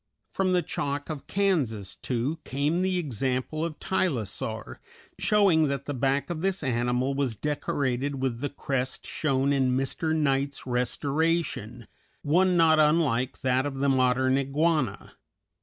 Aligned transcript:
From 0.31 0.53
the 0.53 0.63
Chalk 0.63 1.11
of 1.11 1.27
Kansas, 1.27 1.95
too, 1.95 2.39
came 2.43 2.81
the 2.81 2.97
example 2.97 3.63
of 3.63 3.79
Tylosaur, 3.79 4.77
showing 5.19 5.67
that 5.67 5.85
the 5.85 5.93
back 5.93 6.31
of 6.31 6.41
this 6.41 6.63
animal 6.63 7.13
was 7.13 7.35
decorated 7.35 8.19
with 8.19 8.39
the 8.39 8.49
crest 8.49 9.05
shown 9.05 9.53
in 9.53 9.77
Mr. 9.77 10.15
Knight's 10.15 10.65
restoration, 10.65 11.85
one 12.23 12.57
not 12.57 12.79
unlike 12.79 13.41
that 13.41 13.67
of 13.67 13.75
the 13.77 13.89
modern 13.89 14.39
iguana. 14.39 15.11